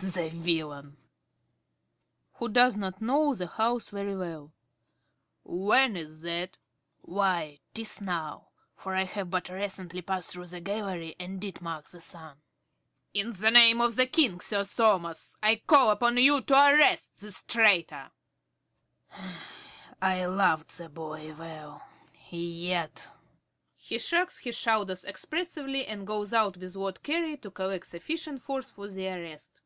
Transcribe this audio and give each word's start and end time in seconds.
The 0.00 0.30
villain! 0.30 0.92
~Carey~ 0.92 0.96
(who 2.34 2.48
does 2.50 2.76
not 2.76 3.02
know 3.02 3.34
the 3.34 3.48
house 3.48 3.88
very 3.88 4.14
well). 4.16 4.52
When 5.42 5.96
is 5.96 6.22
that? 6.22 6.50
~Sir 6.54 6.60
Thomas~. 6.60 7.02
Why, 7.02 7.58
'tis 7.74 8.00
now, 8.00 8.50
for 8.76 8.94
I 8.94 9.02
have 9.02 9.28
but 9.28 9.48
recently 9.48 10.00
passed 10.02 10.30
through 10.30 10.46
the 10.46 10.60
gallery 10.60 11.16
and 11.18 11.40
did 11.40 11.60
mark 11.60 11.88
the 11.88 12.00
sun. 12.00 12.36
~Carey~ 13.12 13.24
(fiercely). 13.24 13.28
In 13.28 13.32
the 13.34 13.50
name 13.58 13.80
of 13.80 13.96
the 13.96 14.06
King, 14.06 14.38
Sir 14.40 14.64
Thomas, 14.64 15.36
I 15.42 15.56
call 15.66 15.90
upon 15.90 16.16
you 16.18 16.42
to 16.42 16.54
arrest 16.54 17.08
this 17.18 17.42
traitor. 17.42 18.12
~Sir 19.10 19.16
Thomas~. 19.20 19.38
I 20.00 20.26
loved 20.26 20.78
the 20.78 20.88
boy 20.88 21.34
well, 21.36 21.82
yet 22.30 23.08
(He 23.74 23.98
shrugs 23.98 24.38
his 24.38 24.54
shoulders 24.56 25.04
expressively 25.04 25.84
and 25.86 26.06
goes 26.06 26.32
out 26.32 26.56
with 26.56 26.76
Lord 26.76 27.02
Carey 27.02 27.36
_to 27.38 27.52
collect 27.52 27.88
sufficient 27.88 28.40
force 28.40 28.70
for 28.70 28.86
the 28.86 29.08
arrest. 29.08 29.62